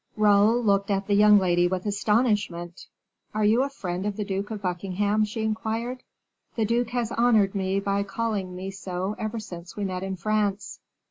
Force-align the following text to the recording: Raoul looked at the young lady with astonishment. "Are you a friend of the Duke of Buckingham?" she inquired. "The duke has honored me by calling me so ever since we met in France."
Raoul 0.17 0.63
looked 0.63 0.89
at 0.89 1.05
the 1.05 1.13
young 1.13 1.37
lady 1.37 1.67
with 1.67 1.85
astonishment. 1.85 2.87
"Are 3.35 3.45
you 3.45 3.61
a 3.61 3.69
friend 3.69 4.03
of 4.07 4.17
the 4.17 4.25
Duke 4.25 4.49
of 4.49 4.63
Buckingham?" 4.63 5.25
she 5.25 5.43
inquired. 5.43 6.01
"The 6.55 6.65
duke 6.65 6.89
has 6.89 7.11
honored 7.11 7.53
me 7.53 7.79
by 7.79 8.01
calling 8.01 8.55
me 8.55 8.71
so 8.71 9.15
ever 9.19 9.37
since 9.39 9.77
we 9.77 9.83
met 9.85 10.01
in 10.01 10.15
France." 10.15 10.79